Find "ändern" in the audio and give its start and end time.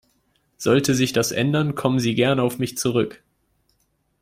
1.31-1.75